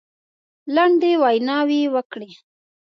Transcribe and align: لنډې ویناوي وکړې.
لنډې 0.75 1.11
ویناوي 1.23 1.81
وکړې. 1.95 2.29